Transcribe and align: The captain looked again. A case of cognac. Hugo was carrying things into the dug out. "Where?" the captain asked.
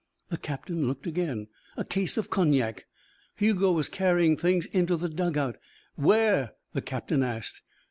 The 0.29 0.37
captain 0.39 0.87
looked 0.87 1.05
again. 1.05 1.45
A 1.77 1.85
case 1.85 2.17
of 2.17 2.31
cognac. 2.31 2.87
Hugo 3.35 3.71
was 3.71 3.87
carrying 3.87 4.35
things 4.35 4.65
into 4.65 4.95
the 4.97 5.07
dug 5.09 5.37
out. 5.37 5.59
"Where?" 5.93 6.53
the 6.73 6.81
captain 6.81 7.21
asked. 7.21 7.61